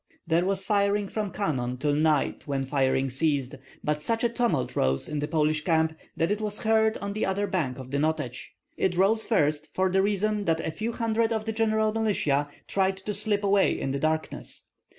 There 0.25 0.45
was 0.45 0.65
firing 0.65 1.07
from 1.07 1.29
cannon 1.29 1.77
till 1.77 1.93
night, 1.93 2.47
when 2.47 2.65
firing 2.65 3.11
ceased; 3.11 3.53
but 3.83 4.01
such 4.01 4.23
a 4.23 4.29
tumult 4.29 4.75
rose 4.75 5.07
in 5.07 5.19
the 5.19 5.27
Polish 5.27 5.63
camp 5.63 5.95
that 6.17 6.31
it 6.31 6.41
was 6.41 6.61
heard 6.61 6.97
on 6.97 7.13
the 7.13 7.23
other 7.23 7.45
bank 7.45 7.77
of 7.77 7.91
the 7.91 7.99
Notets. 7.99 8.47
It 8.77 8.95
rose 8.97 9.23
first 9.23 9.69
for 9.75 9.91
the 9.91 10.01
reason 10.01 10.45
that 10.45 10.65
a 10.65 10.71
few 10.71 10.93
hundred 10.93 11.31
of 11.31 11.45
the 11.45 11.51
general 11.51 11.93
militia 11.93 12.49
tried 12.67 12.97
to 12.97 13.13
slip 13.13 13.43
away 13.43 13.79
in 13.79 13.91
the 13.91 13.99
darkness. 13.99 14.65